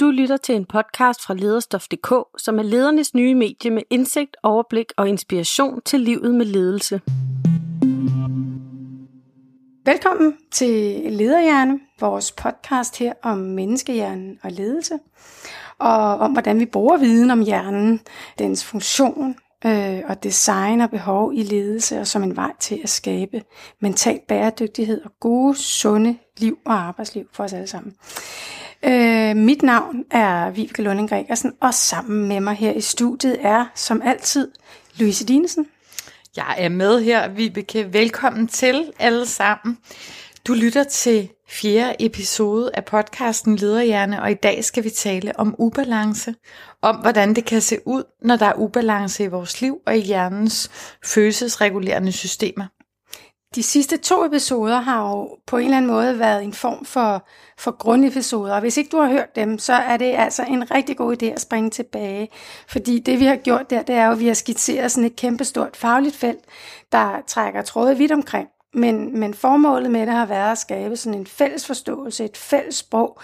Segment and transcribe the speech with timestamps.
[0.00, 4.86] Du lytter til en podcast fra lederstof.dk, som er ledernes nye medie med indsigt, overblik
[4.96, 7.00] og inspiration til livet med ledelse.
[9.84, 14.98] Velkommen til Lederhjerne, vores podcast her om menneskehjernen og ledelse,
[15.78, 18.00] og om hvordan vi bruger viden om hjernen,
[18.38, 19.36] dens funktion
[19.66, 23.42] øh, og design og behov i ledelse, og som en vej til at skabe
[23.80, 27.94] mental bæredygtighed og gode, sunde liv og arbejdsliv for os alle sammen.
[28.84, 33.66] Øh, mit navn er Vibeke Lunding Gregersen, og sammen med mig her i studiet er,
[33.74, 34.48] som altid,
[34.96, 35.66] Louise Dinesen.
[36.36, 37.92] Jeg er med her, Vibeke.
[37.92, 39.78] Velkommen til alle sammen.
[40.46, 45.54] Du lytter til fjerde episode af podcasten Lederhjerne, og i dag skal vi tale om
[45.58, 46.34] ubalance,
[46.82, 50.00] om hvordan det kan se ud, når der er ubalance i vores liv og i
[50.00, 50.70] hjernens
[51.04, 52.66] følelsesregulerende systemer.
[53.54, 57.26] De sidste to episoder har jo på en eller anden måde været en form for,
[57.58, 60.96] for grundepisoder, og hvis ikke du har hørt dem, så er det altså en rigtig
[60.96, 62.28] god idé at springe tilbage.
[62.68, 65.16] Fordi det vi har gjort der, det er jo, at vi har skitseret sådan et
[65.16, 66.44] kæmpestort fagligt felt,
[66.92, 68.48] der trækker tråde vidt omkring.
[68.74, 72.74] Men, men formålet med det har været at skabe sådan en fælles forståelse, et fælles
[72.74, 73.20] sprog,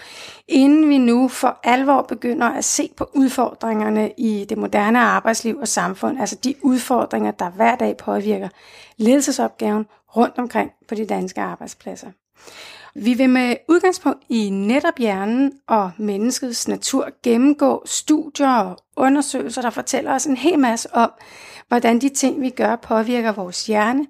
[0.47, 5.67] inden vi nu for alvor begynder at se på udfordringerne i det moderne arbejdsliv og
[5.67, 8.49] samfund, altså de udfordringer, der hver dag påvirker
[8.97, 12.11] ledelsesopgaven rundt omkring på de danske arbejdspladser.
[12.95, 19.69] Vi vil med udgangspunkt i netop hjernen og menneskets natur gennemgå studier og undersøgelser, der
[19.69, 21.11] fortæller os en hel masse om,
[21.67, 24.07] hvordan de ting, vi gør, påvirker vores hjerne,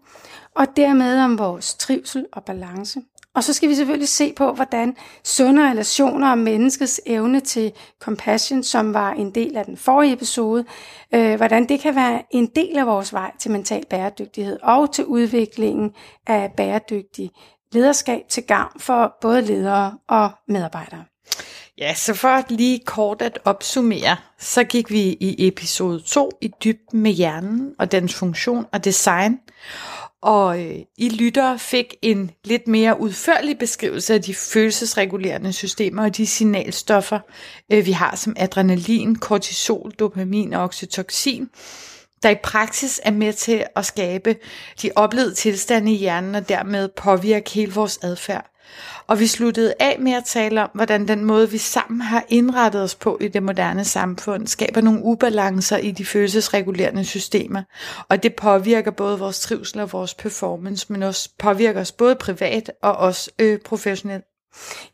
[0.55, 3.01] og dermed om vores trivsel og balance.
[3.35, 8.63] Og så skal vi selvfølgelig se på, hvordan sunde relationer og menneskets evne til compassion,
[8.63, 10.65] som var en del af den forrige episode,
[11.13, 15.05] øh, hvordan det kan være en del af vores vej til mental bæredygtighed og til
[15.05, 15.91] udviklingen
[16.27, 17.31] af bæredygtig
[17.71, 21.03] lederskab til gavn for både ledere og medarbejdere.
[21.77, 27.01] Ja, så for lige kort at opsummere, så gik vi i episode 2 i dybden
[27.01, 29.39] med hjernen og dens funktion og design.
[30.21, 36.17] Og øh, I lyttere fik en lidt mere udførlig beskrivelse af de følelsesregulerende systemer og
[36.17, 37.19] de signalstoffer,
[37.71, 41.49] øh, vi har som adrenalin, kortisol, dopamin og oxytocin,
[42.23, 44.35] der i praksis er med til at skabe
[44.81, 48.54] de oplevede tilstande i hjernen og dermed påvirke hele vores adfærd.
[49.07, 52.81] Og vi sluttede af med at tale om, hvordan den måde, vi sammen har indrettet
[52.81, 57.63] os på i det moderne samfund, skaber nogle ubalancer i de følelsesregulerende systemer.
[58.09, 62.71] Og det påvirker både vores trivsel og vores performance, men også påvirker os både privat
[62.81, 64.25] og også øh, professionelt.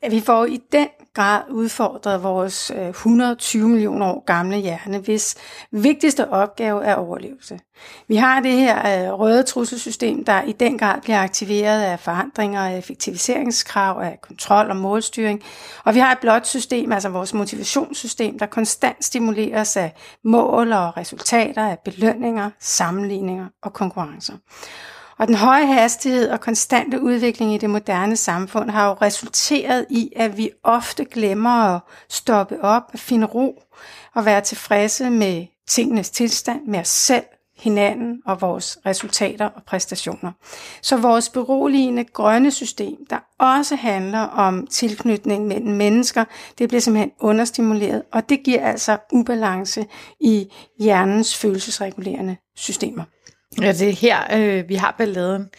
[0.04, 5.36] Ja, vi får i den grad udfordret vores øh, 120 millioner år gamle hjerne, hvis
[5.72, 7.60] vigtigste opgave er overlevelse.
[8.08, 12.62] Vi har det her øh, røde trusselsystem, der i den grad bliver aktiveret af forandringer,
[12.62, 15.42] af effektiviseringskrav, af kontrol og målstyring.
[15.86, 20.98] Og vi har et blåt system, altså vores motivationssystem, der konstant stimuleres af mål og
[20.98, 24.34] resultater, af belønninger, sammenligninger og konkurrencer.
[25.22, 30.12] Og den høje hastighed og konstante udvikling i det moderne samfund har jo resulteret i,
[30.16, 33.64] at vi ofte glemmer at stoppe op, at finde ro
[34.16, 37.24] og være tilfredse med tingenes tilstand, med os selv,
[37.58, 40.32] hinanden og vores resultater og præstationer.
[40.82, 46.26] Så vores beroligende grønne system, der også handler om tilknytning mellem mennesker,
[46.58, 49.86] det bliver simpelthen understimuleret, og det giver altså ubalance
[50.20, 50.48] i
[50.80, 53.04] hjernens følelsesregulerende systemer.
[53.62, 55.50] Ja, det er her, øh, vi har balladen.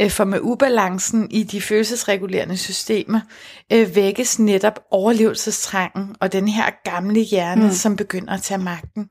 [0.00, 3.20] Øh, for med ubalancen i de følelsesregulerende systemer
[3.72, 7.72] øh, vækkes netop overlevelsestrangen og den her gamle hjerne, mm.
[7.72, 9.08] som begynder at tage magten.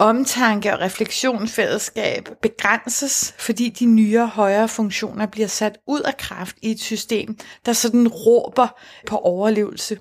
[0.00, 6.70] Omtanke og refleksionsfællesskab begrænses, fordi de nyere højere funktioner bliver sat ud af kraft i
[6.70, 7.36] et system,
[7.66, 9.98] der sådan råber på overlevelse.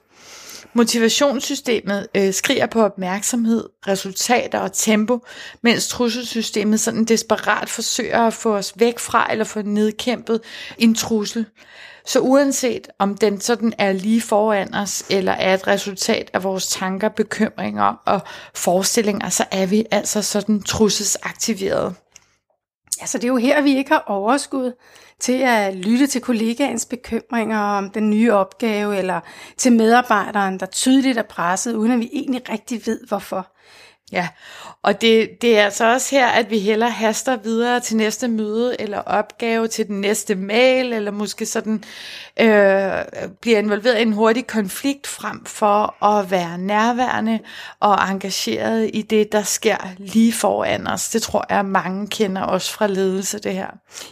[0.78, 5.20] Motivationssystemet øh, skriger på opmærksomhed, resultater og tempo,
[5.62, 10.42] mens trusselsystemet sådan desperat forsøger at få os væk fra eller få nedkæmpet
[10.78, 11.46] en trussel.
[12.06, 16.68] Så uanset om den sådan er lige foran os, eller er et resultat af vores
[16.68, 18.22] tanker, bekymringer og
[18.56, 21.96] forestillinger, så er vi altså sådan trusselsaktiveret.
[23.02, 24.74] Altså så det er jo her, vi ikke har overskud
[25.20, 29.20] til at lytte til kollegaens bekymringer om den nye opgave, eller
[29.58, 33.48] til medarbejderen, der tydeligt er presset, uden at vi egentlig rigtig ved hvorfor.
[34.12, 34.28] Ja,
[34.84, 38.82] og det, det er altså også her, at vi heller haster videre til næste møde,
[38.82, 41.84] eller opgave til den næste mail, eller måske sådan
[42.40, 42.92] øh,
[43.42, 47.40] bliver involveret i en hurtig konflikt frem for at være nærværende
[47.80, 51.10] og engageret i det, der sker lige foran os.
[51.10, 53.68] Det tror jeg, mange kender også fra ledelse, det her.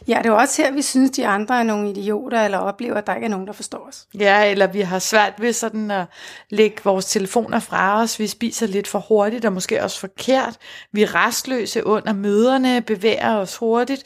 [0.07, 3.07] Ja, det er også her, vi synes, de andre er nogle idioter, eller oplever, at
[3.07, 4.05] der ikke er nogen, der forstår os.
[4.19, 6.05] Ja, eller vi har svært ved sådan at
[6.49, 8.19] lægge vores telefoner fra os.
[8.19, 10.57] Vi spiser lidt for hurtigt, og måske os forkert.
[10.91, 14.03] Vi er restløse under møderne, bevæger os hurtigt,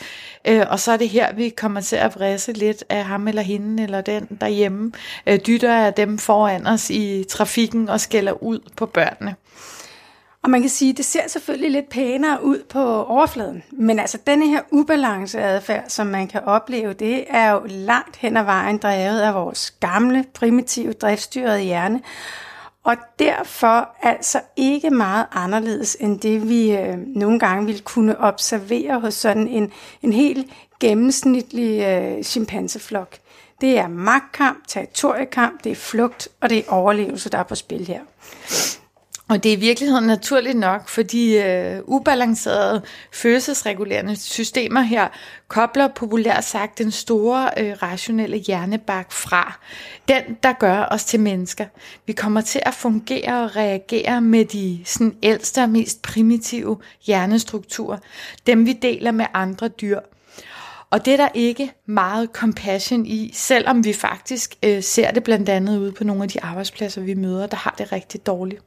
[0.47, 3.41] øh, og så er det her, vi kommer til at vrisse lidt af ham eller
[3.41, 4.91] hende, eller den derhjemme.
[5.27, 9.35] Øh, dytter af dem foran os i trafikken og skælder ud på børnene.
[10.43, 13.63] Og man kan sige, at det ser selvfølgelig lidt pænere ud på overfladen.
[13.71, 18.43] Men altså denne her ubalanceadfærd, som man kan opleve, det er jo langt hen ad
[18.43, 22.01] vejen drevet af vores gamle, primitive, driftstyrede hjerne.
[22.89, 28.99] Og derfor altså ikke meget anderledes end det, vi øh, nogle gange ville kunne observere
[28.99, 29.71] hos sådan en,
[30.01, 30.47] en helt
[30.79, 33.17] gennemsnitlig øh, chimpanseflok.
[33.61, 37.87] Det er magtkamp, territoriekamp, det er flugt, og det er overlevelse, der er på spil
[37.87, 38.01] her.
[39.29, 42.81] Og det er i virkeligheden naturligt nok, fordi øh, ubalancerede
[43.11, 45.07] følelsesregulerende systemer her
[45.47, 49.59] kobler populært sagt den store øh, rationelle hjernebak fra.
[50.07, 51.65] Den, der gør os til mennesker.
[52.05, 57.97] Vi kommer til at fungere og reagere med de sådan, ældste og mest primitive hjernestrukturer.
[58.47, 59.99] Dem vi deler med andre dyr.
[60.89, 65.49] Og det er der ikke meget compassion i, selvom vi faktisk øh, ser det blandt
[65.49, 68.61] andet ude på nogle af de arbejdspladser, vi møder, der har det rigtig dårligt.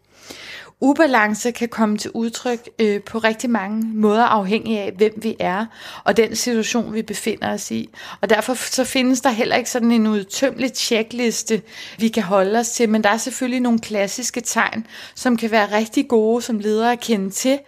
[0.84, 5.66] Ubalance kan komme til udtryk øh, på rigtig mange måder afhængig af, hvem vi er
[6.04, 7.88] og den situation, vi befinder os i.
[8.20, 11.62] Og derfor så findes der heller ikke sådan en udtømmelig checkliste,
[11.98, 15.76] vi kan holde os til, men der er selvfølgelig nogle klassiske tegn, som kan være
[15.76, 17.58] rigtig gode som ledere at kende til.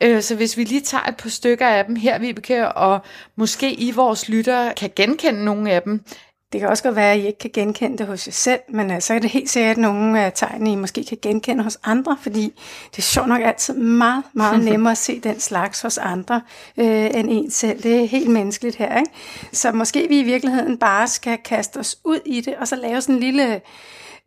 [0.00, 3.00] Øh, så hvis vi lige tager et par stykker af dem her, vi kan, og
[3.36, 6.04] måske i vores lyttere kan genkende nogle af dem,
[6.52, 8.90] det kan også godt være, at I ikke kan genkende det hos jer selv, men
[8.90, 11.78] uh, så er det helt sikkert, at nogle af tegnene, I måske kan genkende hos
[11.84, 12.52] andre, fordi
[12.90, 16.40] det er sjovt nok altid meget, meget nemmere at se den slags hos andre
[16.76, 17.82] uh, end en selv.
[17.82, 18.98] Det er helt menneskeligt her.
[18.98, 19.10] Ikke?
[19.52, 23.00] Så måske vi i virkeligheden bare skal kaste os ud i det, og så lave
[23.00, 23.60] sådan en lille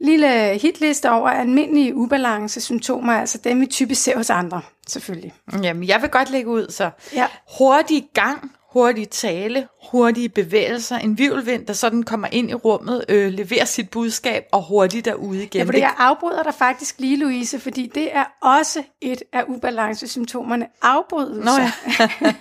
[0.02, 5.34] lille hitliste over almindelige ubalance-symptomer, altså dem vi typisk ser hos andre, selvfølgelig.
[5.64, 7.28] Jamen, jeg vil godt lægge ud, så ja.
[7.58, 13.34] hurtig gang, hurtig tale, hurtige bevægelser, en virvelvind, der sådan kommer ind i rummet, øh,
[13.34, 15.60] leverer sit budskab og hurtigt derude igen.
[15.60, 20.68] Ja, fordi jeg afbryder dig faktisk lige, Louise, fordi det er også et af ubalancesymptomerne,
[20.82, 21.58] afbrydelser.
[21.58, 21.64] Nå
[22.00, 22.34] ja.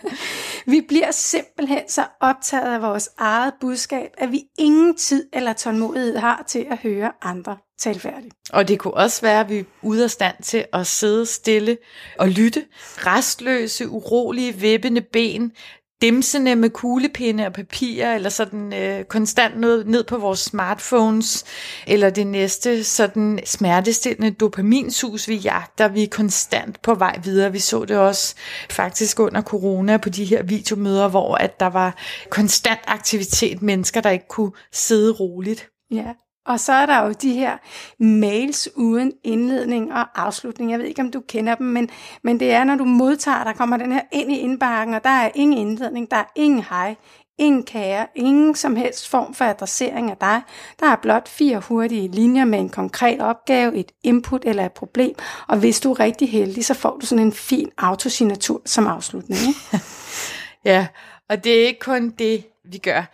[0.73, 6.17] vi bliver simpelthen så optaget af vores eget budskab, at vi ingen tid eller tålmodighed
[6.17, 8.35] har til at høre andre tale færdigt.
[8.53, 11.79] Og det kunne også være, at vi er ude af stand til at sidde stille
[12.19, 12.65] og lytte.
[12.97, 15.53] Restløse, urolige, vippende ben,
[16.03, 21.45] dimsende med kuglepinde og papir, eller sådan øh, konstant noget ned på vores smartphones,
[21.87, 25.89] eller det næste sådan smertestillende dopaminsus, vi jagter.
[25.89, 27.53] Vi er konstant på vej videre.
[27.53, 28.35] Vi så det også
[28.71, 31.97] faktisk under corona på de her videomøder, hvor at der var
[32.31, 35.69] konstant aktivitet, mennesker, der ikke kunne sidde roligt.
[35.91, 36.05] Ja,
[36.51, 37.57] og så er der jo de her
[37.99, 40.71] mails uden indledning og afslutning.
[40.71, 41.91] Jeg ved ikke, om du kender dem, men,
[42.23, 45.11] men det er, når du modtager, der kommer den her ind i indbakken, og der
[45.11, 46.95] er ingen indledning, der er ingen hej,
[47.39, 50.43] ingen kære, ingen som helst form for adressering af dig.
[50.81, 55.15] Der er blot fire hurtige linjer med en konkret opgave, et input eller et problem,
[55.49, 59.41] og hvis du er rigtig heldig, så får du sådan en fin autosignatur som afslutning.
[59.41, 59.85] Ikke?
[60.71, 60.87] ja,
[61.29, 63.05] og det er ikke kun det, vi gør.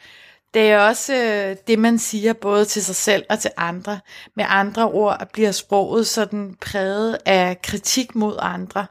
[0.57, 4.01] Det er også øh, det, man siger både til sig selv og til andre.
[4.35, 8.87] Med andre ord bliver sproget sådan præget af kritik mod andre.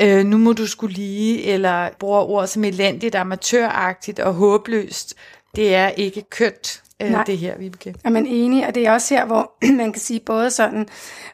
[0.00, 5.14] Øh, nu må du skulle lige, eller bruger ord som elendigt, amatøragtigt og håbløst.
[5.56, 7.94] Det er ikke kønt øh, det her, Vibeke.
[8.04, 8.66] Er man enig?
[8.66, 10.88] Og det er også her, hvor man kan sige både sådan,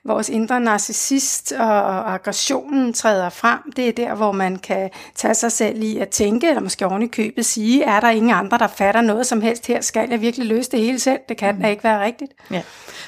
[0.05, 3.73] vores indre narcissist og aggressionen træder frem.
[3.77, 7.03] Det er der, hvor man kan tage sig selv i at tænke, eller måske oven
[7.03, 9.81] i købet sige, er der ingen andre, der fatter noget som helst her?
[9.81, 11.19] Skal jeg virkelig løse det hele selv?
[11.29, 11.61] Det kan mm.
[11.61, 12.33] da ikke være rigtigt.
[12.51, 12.63] Ja.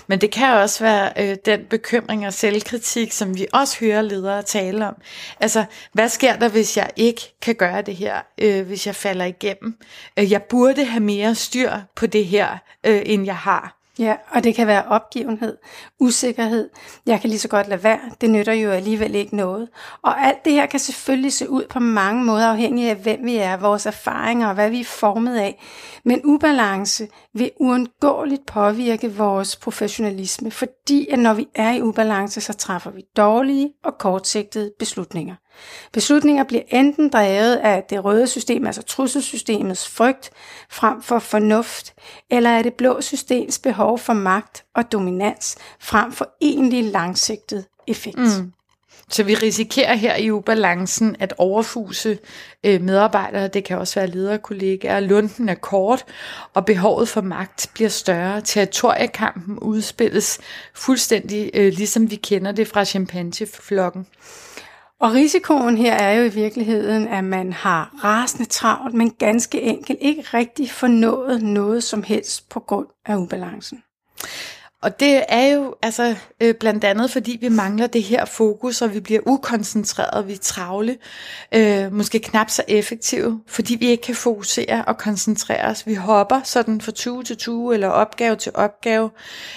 [0.07, 4.43] Men det kan også være øh, den bekymring og selvkritik, som vi også hører ledere
[4.43, 4.95] tale om.
[5.41, 9.25] Altså, hvad sker der, hvis jeg ikke kan gøre det her, øh, hvis jeg falder
[9.25, 9.77] igennem?
[10.19, 12.50] Øh, jeg burde have mere styr på det her,
[12.87, 13.81] øh, end jeg har.
[14.01, 15.57] Ja, og det kan være opgivenhed,
[15.99, 16.71] usikkerhed.
[17.07, 18.01] Jeg kan lige så godt lade være.
[18.21, 19.69] Det nytter jo alligevel ikke noget.
[20.03, 23.37] Og alt det her kan selvfølgelig se ud på mange måder, afhængig af hvem vi
[23.37, 25.63] er, vores erfaringer og hvad vi er formet af.
[26.05, 32.53] Men ubalance vil uundgåeligt påvirke vores professionalisme, fordi at når vi er i ubalance, så
[32.53, 35.35] træffer vi dårlige og kortsigtede beslutninger.
[35.93, 40.31] Beslutninger bliver enten drevet af det røde system, altså trusselsystemets frygt,
[40.71, 41.95] frem for fornuft,
[42.31, 48.19] eller af det blå systems behov for magt og dominans, frem for egentlig langsigtet effekt.
[48.19, 48.53] Mm.
[49.11, 52.19] Så vi risikerer her i ubalancen at overfuse
[52.65, 56.05] øh, medarbejdere, det kan også være lederkollegaer, lunden er kort,
[56.55, 58.41] og behovet for magt bliver større.
[58.41, 60.39] Territoriekampen udspilles
[60.75, 64.07] fuldstændig øh, ligesom vi kender det fra chimpanseflokken.
[65.01, 69.99] Og risikoen her er jo i virkeligheden, at man har rasende travlt, men ganske enkelt
[70.01, 73.83] ikke rigtig fornået noget som helst på grund af ubalancen.
[74.83, 78.95] Og det er jo altså øh, blandt andet, fordi vi mangler det her fokus, og
[78.95, 80.97] vi bliver ukoncentreret, vi er travle,
[81.55, 85.87] øh, måske knap så effektive, fordi vi ikke kan fokusere og koncentrere os.
[85.87, 89.11] Vi hopper sådan fra tue til tue, eller opgave til opgave.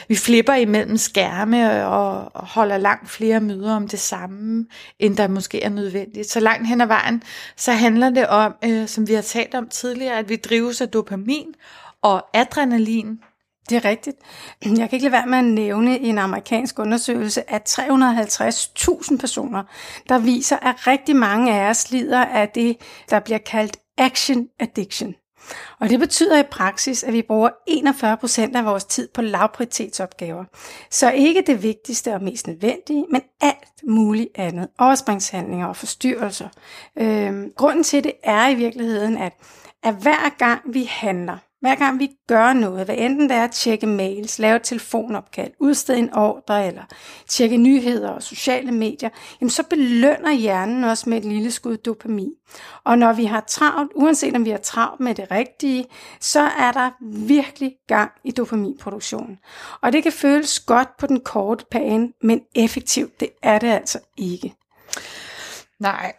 [0.07, 4.65] Vi flipper imellem skærme og, og holder langt flere møder om det samme,
[4.99, 6.31] end der måske er nødvendigt.
[6.31, 7.23] Så langt hen ad vejen,
[7.55, 10.89] så handler det om, øh, som vi har talt om tidligere, at vi drives af
[10.89, 11.47] dopamin
[12.01, 13.19] og adrenalin,
[13.70, 14.17] det er rigtigt.
[14.79, 19.63] Jeg kan ikke lade være med at nævne en amerikansk undersøgelse af 350.000 personer,
[20.10, 22.77] der viser, at rigtig mange af os lider af det,
[23.10, 25.15] der bliver kaldt action addiction.
[25.79, 30.43] Og det betyder i praksis, at vi bruger 41% af vores tid på lavprioritetsopgaver.
[30.89, 34.67] Så ikke det vigtigste og mest nødvendige, men alt muligt andet.
[34.79, 36.50] Overspringshandlinger og forstyrrelser.
[36.98, 39.34] Øhm, grunden til det er i virkeligheden, at,
[39.84, 43.51] at hver gang vi handler, hver gang vi gør noget, hvad enten det er at
[43.51, 46.84] tjekke mails, lave et telefonopkald, udstede en ordre eller
[47.27, 49.10] tjekke nyheder og sociale medier,
[49.41, 52.32] jamen så belønner hjernen os med et lille skud dopamin.
[52.84, 55.86] Og når vi har travlt, uanset om vi har travlt med det rigtige,
[56.20, 56.89] så er der
[57.27, 59.38] virkelig gang i dopaminproduktionen.
[59.82, 64.00] Og det kan føles godt på den korte bane, men effektivt, det er det altså
[64.17, 64.53] ikke.
[65.79, 66.13] Nej,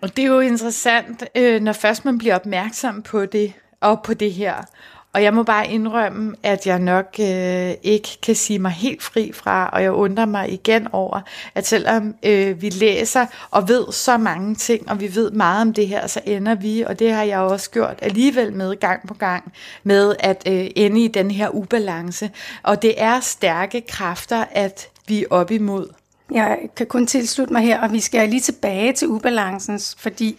[0.00, 4.14] og det er jo interessant, øh, når først man bliver opmærksom på det, og på
[4.14, 4.64] det her.
[5.12, 9.32] Og jeg må bare indrømme, at jeg nok øh, ikke kan sige mig helt fri
[9.34, 11.20] fra, og jeg undrer mig igen over,
[11.54, 15.72] at selvom øh, vi læser og ved så mange ting, og vi ved meget om
[15.72, 19.14] det her, så ender vi, og det har jeg også gjort alligevel med gang på
[19.14, 19.52] gang,
[19.84, 22.30] med at øh, ende i den her ubalance.
[22.62, 25.99] Og det er stærke kræfter, at vi er op imod.
[26.30, 30.36] Jeg kan kun tilslutte mig her, og vi skal lige tilbage til ubalancens, fordi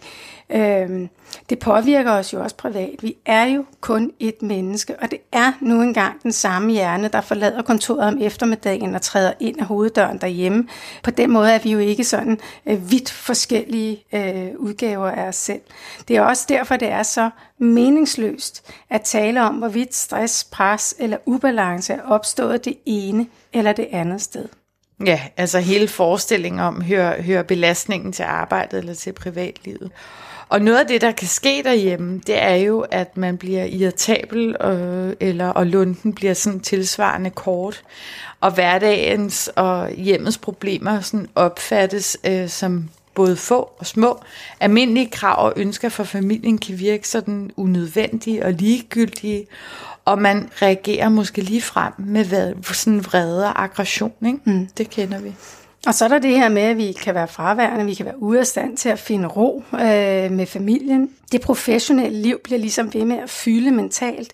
[0.50, 1.08] øh,
[1.50, 2.96] det påvirker os jo også privat.
[3.02, 7.20] Vi er jo kun et menneske, og det er nu engang den samme hjerne, der
[7.20, 10.68] forlader kontoret om eftermiddagen og træder ind af hoveddøren derhjemme.
[11.02, 15.36] På den måde er vi jo ikke sådan øh, vidt forskellige øh, udgaver af os
[15.36, 15.60] selv.
[16.08, 21.16] Det er også derfor, det er så meningsløst at tale om, hvorvidt stress, pres eller
[21.26, 24.48] ubalance er opstået det ene eller det andet sted.
[25.06, 29.90] Ja, altså hele forestillingen om, hører, hører belastningen til arbejdet eller til privatlivet.
[30.48, 34.56] Og noget af det, der kan ske derhjemme, det er jo, at man bliver irritabel,
[34.64, 37.82] øh, eller, og lunden bliver sådan tilsvarende kort.
[38.40, 44.22] Og hverdagens og hjemmets problemer sådan opfattes øh, som både få og små.
[44.60, 49.46] Almindelige krav og ønsker for familien kan virke sådan unødvendige og ligegyldige,
[50.04, 54.12] og man reagerer måske lige frem med sådan vrede og aggression.
[54.26, 54.38] Ikke?
[54.44, 54.68] Mm.
[54.78, 55.34] Det kender vi.
[55.86, 58.22] Og så er der det her med, at vi kan være fraværende, vi kan være
[58.22, 61.10] ude af stand til at finde ro øh, med familien.
[61.32, 64.32] Det professionelle liv bliver ligesom ved med at fylde mentalt.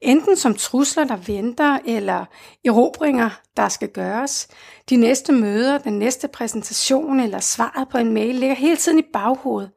[0.00, 2.24] Enten som trusler, der venter, eller
[2.64, 4.48] erobringer, der skal gøres.
[4.90, 9.04] De næste møder, den næste præsentation eller svaret på en mail ligger hele tiden i
[9.12, 9.70] baghovedet.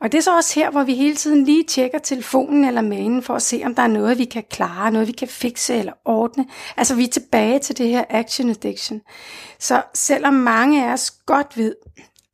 [0.00, 3.22] Og det er så også her, hvor vi hele tiden lige tjekker telefonen eller mailen
[3.22, 5.92] for at se, om der er noget, vi kan klare, noget, vi kan fikse eller
[6.04, 6.46] ordne.
[6.76, 9.00] Altså vi er tilbage til det her action addiction.
[9.58, 11.74] Så selvom mange af os godt ved,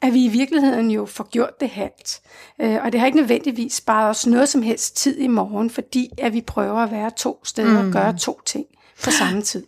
[0.03, 2.21] at vi i virkeligheden jo får gjort det halvt,
[2.61, 6.11] øh, og det har ikke nødvendigvis sparet os noget som helst tid i morgen, fordi
[6.19, 7.87] at vi prøver at være to steder mm.
[7.87, 8.67] og gøre to ting
[9.05, 9.67] på samme tid.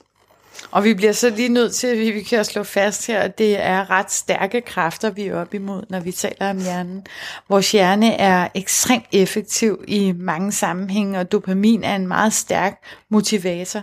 [0.70, 3.60] Og vi bliver så lige nødt til, at vi kan slå fast her, at det
[3.60, 7.06] er ret stærke kræfter, vi er op imod, når vi taler om hjernen.
[7.48, 13.82] Vores hjerne er ekstremt effektiv i mange sammenhænge, og dopamin er en meget stærk motivator,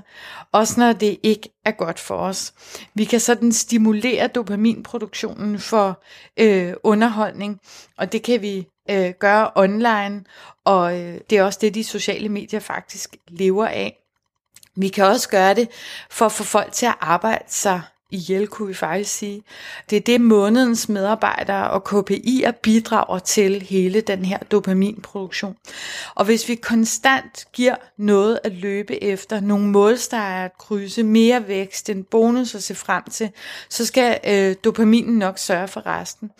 [0.51, 2.53] også når det ikke er godt for os.
[2.93, 6.03] Vi kan sådan stimulere dopaminproduktionen for
[6.39, 7.59] øh, underholdning,
[7.97, 10.23] og det kan vi øh, gøre online,
[10.65, 14.02] og øh, det er også det, de sociale medier faktisk lever af.
[14.75, 15.69] Vi kan også gøre det
[16.09, 17.81] for at få folk til at arbejde sig
[18.13, 19.43] ihjel, kunne vi faktisk sige.
[19.89, 25.55] Det er det, månedens medarbejdere og KPI'er bidrager til hele den her dopaminproduktion.
[26.15, 31.89] Og hvis vi konstant giver noget at løbe efter, nogle målstreger at krydse, mere vækst,
[31.89, 33.29] en bonus at se frem til,
[33.69, 36.31] så skal øh, dopaminen nok sørge for resten.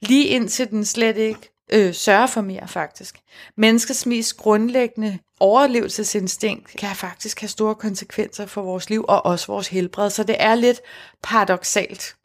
[0.00, 3.18] Lige indtil den slet ikke øh, sørge for mere faktisk.
[3.56, 9.68] Menneskets mest grundlæggende overlevelsesinstinkt kan faktisk have store konsekvenser for vores liv og også vores
[9.68, 10.80] helbred, så det er lidt
[11.22, 12.16] paradoxalt.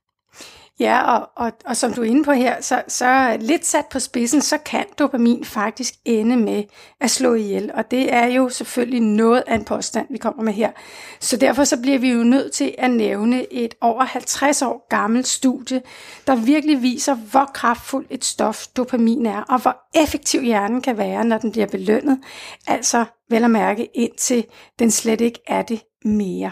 [0.79, 3.99] Ja, og, og, og som du er inde på her, så, så lidt sat på
[3.99, 6.63] spidsen, så kan dopamin faktisk ende med
[7.01, 7.71] at slå ihjel.
[7.73, 10.71] Og det er jo selvfølgelig noget af en påstand, vi kommer med her.
[11.19, 15.27] Så derfor så bliver vi jo nødt til at nævne et over 50 år gammelt
[15.27, 15.81] studie,
[16.27, 21.25] der virkelig viser, hvor kraftfuldt et stof dopamin er, og hvor effektiv hjernen kan være,
[21.25, 22.19] når den bliver belønnet.
[22.67, 24.45] Altså vel at mærke indtil
[24.79, 26.51] den slet ikke er det mere.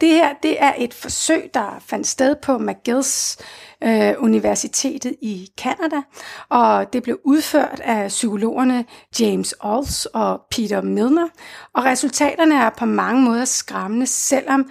[0.00, 3.42] Det her det er et forsøg, der fandt sted på McGill's
[3.84, 6.02] øh, Universitetet i Canada,
[6.48, 8.84] og det blev udført af psykologerne
[9.20, 11.28] James Alls og Peter Milner,
[11.72, 14.70] og resultaterne er på mange måder skræmmende, selvom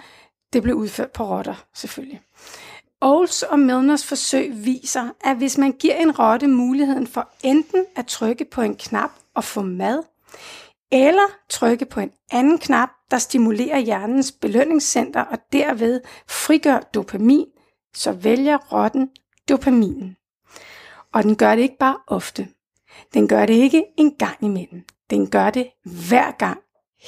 [0.52, 2.20] det blev udført på rotter selvfølgelig.
[3.00, 8.06] Ols og Milners forsøg viser, at hvis man giver en rotte muligheden for enten at
[8.06, 10.02] trykke på en knap og få mad,
[10.92, 17.46] eller trykke på en anden knap, der stimulerer hjernens belønningscenter og derved frigør dopamin,
[17.94, 19.10] så vælger rotten
[19.48, 20.16] dopaminen.
[21.12, 22.48] Og den gør det ikke bare ofte.
[23.14, 24.82] Den gør det ikke en gang imellem.
[25.10, 25.70] Den gør det
[26.08, 26.60] hver gang,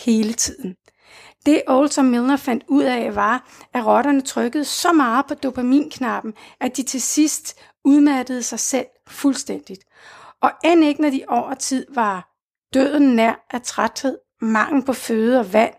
[0.04, 0.76] hele tiden.
[1.46, 6.76] Det Olson Milner fandt ud af var, at rotterne trykkede så meget på dopaminknappen, at
[6.76, 9.84] de til sidst udmattede sig selv fuldstændigt.
[10.42, 12.29] Og end ikke når de over tid var
[12.74, 15.74] døden nær af træthed, mangel på føde og vand,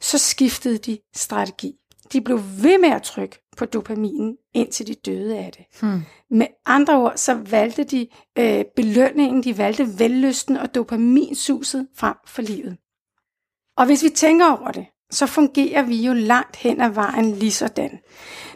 [0.00, 1.72] så skiftede de strategi.
[2.12, 5.80] De blev ved med at trykke på dopaminen, indtil de døde af det.
[5.80, 6.02] Hmm.
[6.30, 12.42] Med andre ord, så valgte de øh, belønningen, de valgte vellysten og dopaminsuset frem for
[12.42, 12.76] livet.
[13.76, 17.52] Og hvis vi tænker over det, så fungerer vi jo langt hen ad vejen lige
[17.52, 17.98] sådan,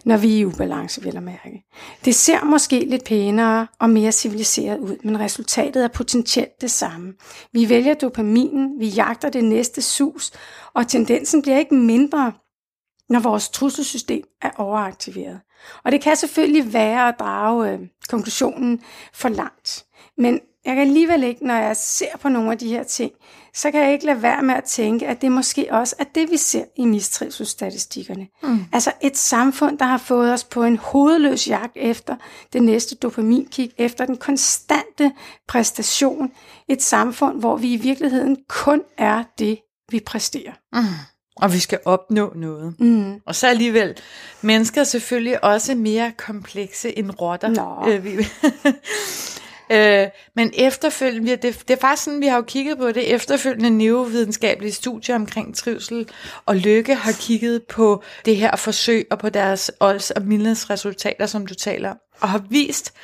[0.05, 1.65] når vi er i ubalance, vil jeg mærke.
[2.05, 7.15] Det ser måske lidt pænere og mere civiliseret ud, men resultatet er potentielt det samme.
[7.53, 10.33] Vi vælger dopaminen, vi jagter det næste sus,
[10.75, 12.33] og tendensen bliver ikke mindre,
[13.09, 15.41] når vores trusselsystem er overaktiveret.
[15.85, 17.79] Og det kan selvfølgelig være at drage øh,
[18.09, 18.81] konklusionen
[19.13, 19.87] for langt.
[20.17, 23.13] Men jeg kan alligevel ikke, når jeg ser på nogle af de her ting,
[23.55, 26.31] så kan jeg ikke lade være med at tænke, at det måske også er det,
[26.31, 28.27] vi ser i mistrivselsstatistikkerne.
[28.43, 28.65] Mm.
[28.73, 32.17] Altså et samfund, der har fået os på en hovedløs jagt efter
[32.53, 35.13] det næste dopaminkick, efter den konstante
[35.49, 36.33] præstation.
[36.69, 39.59] Et samfund, hvor vi i virkeligheden kun er det,
[39.91, 40.53] vi præsterer.
[40.73, 40.81] Mm.
[41.37, 42.81] Og vi skal opnå noget.
[42.81, 43.21] Mm.
[43.27, 43.97] Og så alligevel,
[44.43, 47.49] mennesker er selvfølgelig også mere komplekse end rotter.
[47.49, 47.87] Nå.
[49.73, 53.71] Øh, men efterfølgende, det, det er faktisk sådan, vi har jo kigget på det, efterfølgende
[53.71, 56.09] neurovidenskabelige studier omkring trivsel
[56.47, 61.27] og lykke har kigget på det her forsøg og på deres olds- og Milnes resultater,
[61.27, 62.95] som du taler og har vist,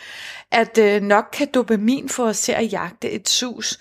[0.52, 3.78] at øh, nok kan dopamin få os til at jagte et sus,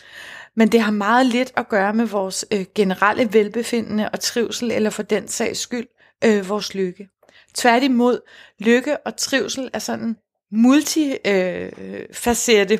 [0.56, 4.89] men det har meget lidt at gøre med vores øh, generelle velbefindende og trivsel, eller
[4.89, 5.88] for den sags skyld,
[6.26, 7.08] øh, vores lykke.
[7.56, 8.19] Tværtimod,
[8.60, 10.15] lykke og trivsel er sådan
[10.52, 12.80] multifacette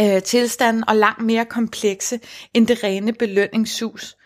[0.00, 2.20] øh, tilstanden og langt mere komplekse
[2.54, 4.16] end det rene belønningssus.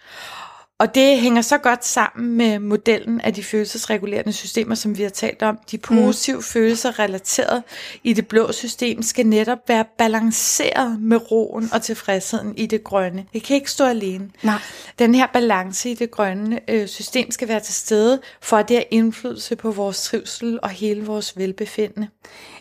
[0.80, 5.10] Og det hænger så godt sammen med modellen af de følelsesregulerende systemer, som vi har
[5.10, 5.58] talt om.
[5.70, 6.42] De positive mm.
[6.42, 7.62] følelser relateret
[8.04, 13.26] i det blå system skal netop være balanceret med roen og tilfredsheden i det grønne.
[13.32, 14.30] Det kan ikke stå alene.
[14.42, 14.58] Nej.
[14.98, 18.76] Den her balance i det grønne øh, system skal være til stede, for at det
[18.76, 22.08] har indflydelse på vores trivsel og hele vores velbefindende.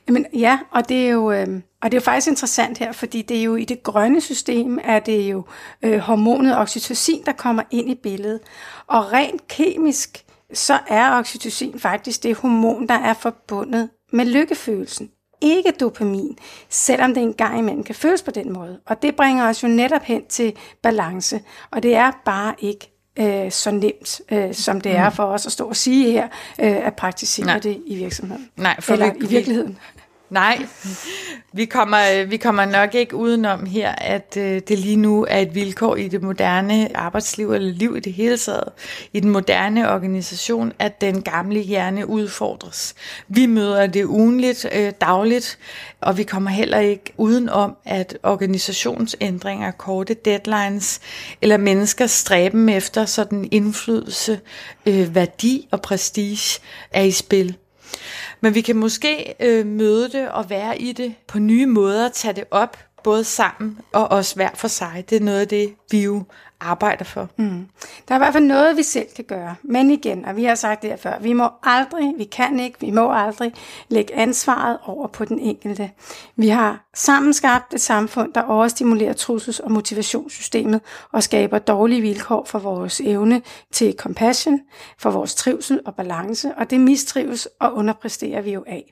[0.10, 1.32] Jamen ja, og det er jo...
[1.32, 4.22] Øh og det er jo faktisk interessant her, fordi det er jo i det grønne
[4.22, 5.44] system, at det jo
[5.82, 8.40] øh, hormonet oxytocin, der kommer ind i billedet.
[8.88, 15.10] Og rent kemisk, så er oxytocin faktisk det hormon, der er forbundet med lykkefølelsen.
[15.42, 16.38] Ikke dopamin,
[16.70, 18.80] selvom det engang imellem kan føles på den måde.
[18.86, 21.42] Og det bringer os jo netop hen til balance.
[21.72, 25.16] Og det er bare ikke øh, så nemt, øh, som det er mm.
[25.16, 26.28] for os at stå og sige her,
[26.60, 27.60] øh, at praktisere Nej.
[27.60, 28.50] det i virksomheden.
[28.56, 29.78] Nej, for Eller vi, i virkeligheden.
[30.30, 30.66] Nej,
[31.54, 35.56] vi kommer, vi kommer nok ikke udenom her, at øh, det lige nu er et
[35.56, 38.70] vilkår i det moderne arbejdsliv, eller liv i det hele taget,
[39.14, 42.96] i den moderne organisation, at den gamle hjerne udfordres.
[43.28, 45.58] Vi møder det ugenligt, øh, dagligt,
[46.02, 51.00] og vi kommer heller ikke udenom, at organisationsændringer, korte deadlines,
[51.42, 54.40] eller menneskers stræben efter sådan indflydelse,
[54.86, 56.60] øh, værdi og prestige
[56.92, 57.58] er i spil.
[58.42, 62.34] Men vi kan måske øh, møde det og være i det på nye måder, tage
[62.34, 65.06] det op, både sammen og også hver for sig.
[65.10, 66.24] Det er noget af det, vi jo
[66.62, 67.30] arbejder for.
[67.38, 67.68] Mm.
[68.08, 69.56] Der er i hvert fald noget, vi selv kan gøre.
[69.64, 72.80] Men igen, og vi har sagt det her før, vi må aldrig, vi kan ikke,
[72.80, 73.54] vi må aldrig
[73.90, 75.92] lægge ansvaret over på den enkelte.
[76.36, 82.46] Vi har sammen skabt et samfund, der overstimulerer trussels- og motivationssystemet og skaber dårlige vilkår
[82.46, 83.42] for vores evne
[83.72, 84.60] til compassion,
[84.98, 88.92] for vores trivsel og balance, og det mistrives og underpresterer vi jo af.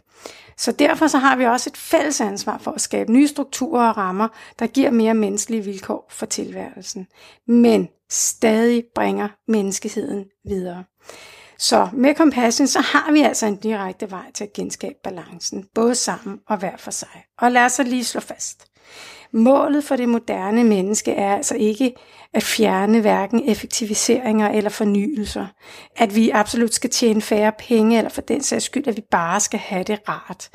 [0.60, 3.98] Så derfor så har vi også et fælles ansvar for at skabe nye strukturer og
[3.98, 4.28] rammer,
[4.60, 7.08] der giver mere menneskelige vilkår for tilværelsen,
[7.62, 10.84] men stadig bringer menneskeheden videre.
[11.60, 15.96] Så med compassion, så har vi altså en direkte vej til at genskabe balancen, både
[15.96, 17.24] sammen og hver for sig.
[17.38, 18.66] Og lad os så lige slå fast.
[19.32, 21.94] Målet for det moderne menneske er altså ikke
[22.34, 25.46] at fjerne hverken effektiviseringer eller fornyelser.
[25.96, 29.40] At vi absolut skal tjene færre penge, eller for den sags skyld, at vi bare
[29.40, 30.50] skal have det rart.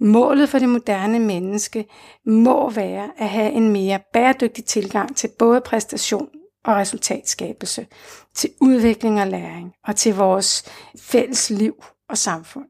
[0.00, 1.84] Målet for det moderne menneske
[2.26, 6.28] må være at have en mere bæredygtig tilgang til både præstation
[6.64, 7.86] og resultatskabelse,
[8.34, 10.64] til udvikling og læring, og til vores
[10.98, 12.66] fælles liv og samfund.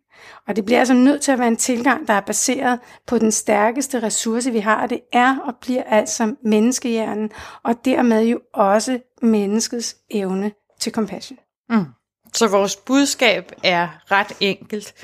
[0.49, 3.33] Og det bliver altså nødt til at være en tilgang, der er baseret på den
[3.33, 7.31] stærkeste ressource, vi har, og det er og bliver altså menneskehjernen,
[7.63, 11.39] og dermed jo også menneskets evne til compassion.
[11.71, 11.85] Mm.
[12.35, 14.95] Så vores budskab er ret enkelt.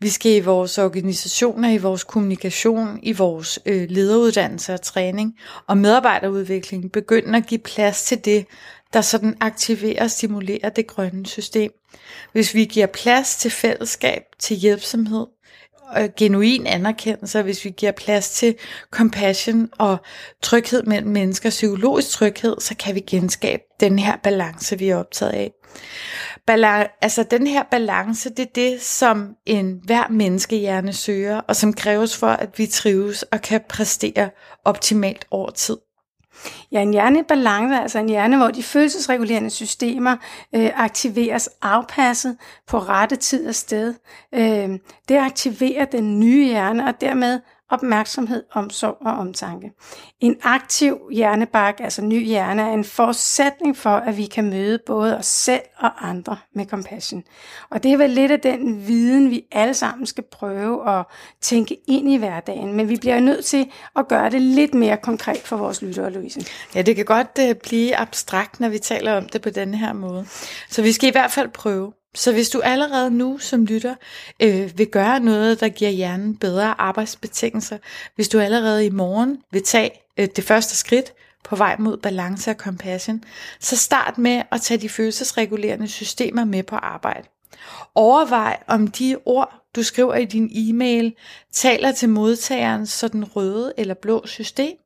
[0.00, 5.78] Vi skal i vores organisationer, i vores kommunikation, i vores øh, lederuddannelse og træning og
[5.78, 8.46] medarbejderudvikling begynde at give plads til det,
[8.92, 11.70] der sådan aktiverer og stimulerer det grønne system.
[12.32, 15.26] Hvis vi giver plads til fællesskab, til hjælpsomhed,
[16.16, 18.54] genuin anerkendelse, hvis vi giver plads til
[18.90, 19.96] compassion og
[20.42, 25.32] tryghed mellem mennesker, psykologisk tryghed, så kan vi genskabe den her balance, vi er optaget
[25.32, 25.52] af.
[26.50, 31.72] Bala- altså den her balance, det er det, som en hver menneskehjerne søger, og som
[31.72, 34.30] kræves for, at vi trives og kan præstere
[34.64, 35.76] optimalt over tid.
[36.72, 40.16] Ja, en hjerne i balance er altså en hjerne, hvor de følelsesregulerende systemer
[40.54, 43.94] øh, aktiveres afpasset på rette tid og sted.
[44.34, 49.72] Øh, det aktiverer den nye hjerne, og dermed opmærksomhed, omsorg og omtanke.
[50.20, 55.16] En aktiv hjernebark, altså ny hjerne, er en forudsætning for, at vi kan møde både
[55.16, 57.22] os selv og andre med compassion.
[57.70, 61.06] Og det er vel lidt af den viden, vi alle sammen skal prøve at
[61.40, 65.40] tænke ind i hverdagen, men vi bliver nødt til at gøre det lidt mere konkret
[65.44, 66.40] for vores lyttere, Louise.
[66.74, 69.92] Ja, det kan godt øh, blive abstrakt, når vi taler om det på denne her
[69.92, 70.26] måde.
[70.68, 71.92] Så vi skal i hvert fald prøve.
[72.16, 73.94] Så hvis du allerede nu som lytter
[74.42, 77.78] øh, vil gøre noget, der giver hjernen bedre arbejdsbetingelser,
[78.14, 81.12] hvis du allerede i morgen vil tage øh, det første skridt
[81.44, 83.24] på vej mod balance og compassion,
[83.60, 87.28] så start med at tage de følelsesregulerende systemer med på arbejde.
[87.94, 91.14] Overvej om de ord, du skriver i din e-mail,
[91.52, 94.76] taler til modtagerens sådan røde eller blå system,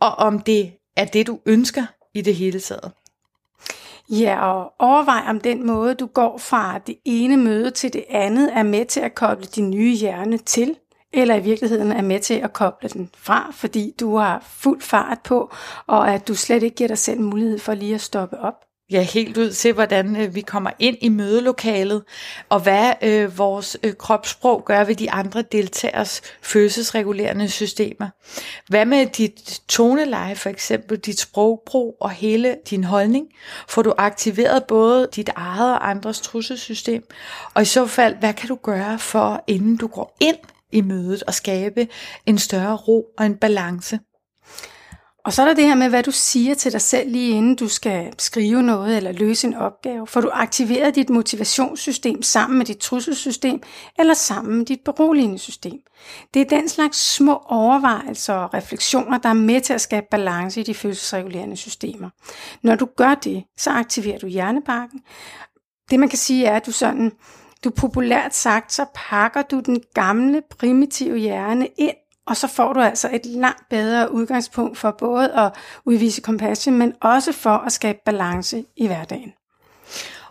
[0.00, 2.92] og om det er det, du ønsker i det hele taget.
[4.10, 8.50] Ja, og overvej om den måde, du går fra det ene møde til det andet,
[8.52, 10.76] er med til at koble din nye hjerne til,
[11.12, 15.18] eller i virkeligheden er med til at koble den fra, fordi du har fuld fart
[15.24, 15.52] på,
[15.86, 19.02] og at du slet ikke giver dig selv mulighed for lige at stoppe op ja,
[19.02, 22.02] helt ud til, hvordan øh, vi kommer ind i mødelokalet,
[22.48, 28.08] og hvad øh, vores øh, kropssprog gør ved de andre deltagers følelsesregulerende systemer.
[28.68, 33.26] Hvad med dit toneleje for eksempel, dit sprogbrug og hele din holdning?
[33.68, 37.04] Får du aktiveret både dit eget og andres trusselsystem?
[37.54, 40.36] Og i så fald, hvad kan du gøre for, inden du går ind
[40.72, 41.88] i mødet og skabe
[42.26, 43.98] en større ro og en balance?
[45.24, 47.56] Og så er der det her med, hvad du siger til dig selv lige inden
[47.56, 50.06] du skal skrive noget eller løse en opgave.
[50.06, 53.62] Får du aktiveret dit motivationssystem sammen med dit trusselsystem
[53.98, 55.78] eller sammen med dit beroligende system.
[56.34, 60.60] Det er den slags små overvejelser og refleksioner, der er med til at skabe balance
[60.60, 62.10] i de følelsesregulerende systemer.
[62.62, 65.00] Når du gør det, så aktiverer du hjernebarken.
[65.90, 67.12] Det man kan sige er, at du sådan
[67.64, 71.96] du populært sagt, så pakker du den gamle primitive hjerne ind
[72.30, 75.52] og så får du altså et langt bedre udgangspunkt for både at
[75.84, 79.32] udvise compassion, men også for at skabe balance i hverdagen.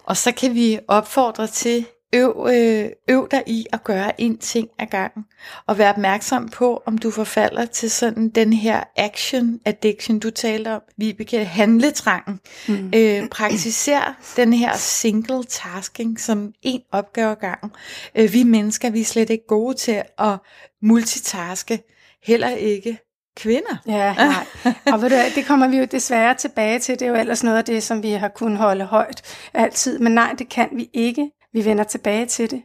[0.04, 4.70] Og så kan vi opfordre til øv, øh, øv dig i at gøre en ting
[4.80, 5.26] ad gangen,
[5.68, 10.76] og vær opmærksom på, om du forfalder til sådan den her action addiction, du talte
[10.76, 12.40] om, Vibeke, handletrangen.
[12.68, 12.92] Mm.
[12.96, 17.72] Øh, praktiser den her single tasking som en opgave ad gangen.
[18.16, 20.38] Øh, vi mennesker, vi er slet ikke gode til at
[20.82, 21.82] multitaske,
[22.24, 22.98] heller ikke
[23.38, 23.78] kvinder.
[23.88, 24.74] Ja, nej.
[24.94, 27.00] Og ved du, det kommer vi jo desværre tilbage til.
[27.00, 29.22] Det er jo ellers noget af det, som vi har kunnet holde højt
[29.54, 30.00] altid.
[30.00, 31.32] Men nej, det kan vi ikke.
[31.54, 32.64] Vi vender tilbage til det.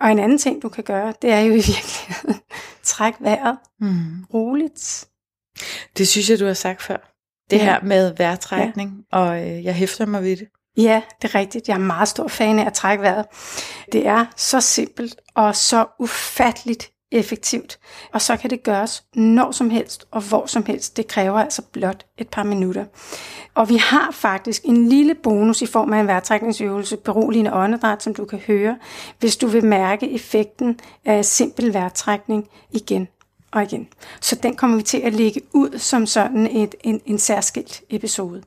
[0.00, 2.40] Og en anden ting, du kan gøre, det er jo i virkeligheden,
[2.82, 4.24] træk vejret mm.
[4.34, 5.08] roligt.
[5.98, 7.12] Det synes jeg, du har sagt før.
[7.50, 7.64] Det ja.
[7.64, 9.18] her med vejrtrækning, ja.
[9.18, 10.48] og øh, jeg hæfter mig ved det.
[10.76, 11.68] Ja, det er rigtigt.
[11.68, 13.26] Jeg er meget stor fan af at trække vejret.
[13.92, 17.78] Det er så simpelt og så ufatteligt effektivt.
[18.12, 20.96] Og så kan det gøres når som helst og hvor som helst.
[20.96, 22.84] Det kræver altså blot et par minutter.
[23.56, 28.14] Og vi har faktisk en lille bonus i form af en vejrtrækningsøvelse, beroligende åndedræt, som
[28.14, 28.76] du kan høre,
[29.18, 33.08] hvis du vil mærke effekten af simpel vejrtrækning igen
[33.52, 33.88] og igen.
[34.20, 38.42] Så den kommer vi til at lægge ud som sådan et, en, en særskilt episode.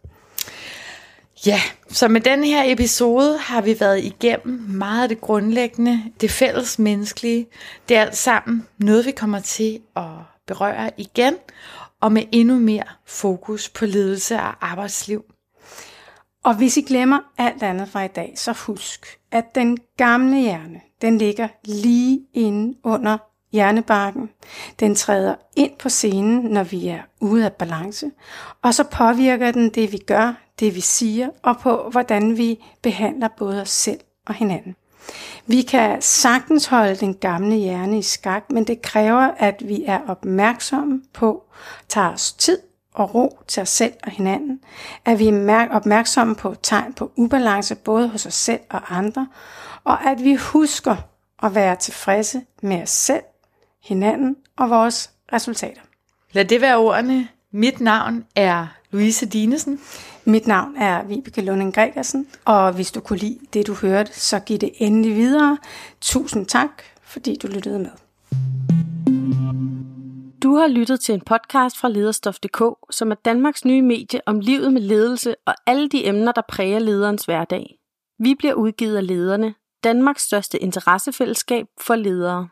[1.45, 6.31] Ja, så med den her episode har vi været igennem meget af det grundlæggende, det
[6.31, 7.47] fælles menneskelige.
[7.89, 10.03] Det er alt sammen noget, vi kommer til at
[10.47, 11.33] berøre igen,
[12.01, 15.23] og med endnu mere fokus på ledelse og arbejdsliv.
[16.43, 20.81] Og hvis I glemmer alt andet fra i dag, så husk, at den gamle hjerne,
[21.01, 23.17] den ligger lige inde under
[23.51, 24.29] hjernebarken.
[24.79, 28.11] Den træder ind på scenen, når vi er ude af balance,
[28.61, 33.27] og så påvirker den det, vi gør, det vi siger, og på hvordan vi behandler
[33.37, 34.75] både os selv og hinanden.
[35.45, 39.99] Vi kan sagtens holde den gamle hjerne i skak, men det kræver, at vi er
[40.07, 41.43] opmærksomme på,
[41.87, 42.57] tager os tid
[42.93, 44.59] og ro til os selv og hinanden,
[45.05, 49.27] at vi er opmærksomme på tegn på ubalance både hos os selv og andre,
[49.83, 50.95] og at vi husker
[51.43, 53.23] at være tilfredse med os selv,
[53.83, 55.81] hinanden og vores resultater.
[56.31, 57.27] Lad det være ordene.
[57.51, 59.79] Mit navn er Louise Dinesen.
[60.29, 64.39] Mit navn er Vibeke Lunding Gregersen, og hvis du kunne lide det, du hørte, så
[64.39, 65.57] giv det endelig videre.
[66.01, 67.89] Tusind tak, fordi du lyttede med.
[70.43, 72.61] Du har lyttet til en podcast fra Lederstof.dk,
[72.91, 76.79] som er Danmarks nye medie om livet med ledelse og alle de emner, der præger
[76.79, 77.75] lederens hverdag.
[78.19, 82.49] Vi bliver udgivet af lederne, Danmarks største interessefællesskab for ledere.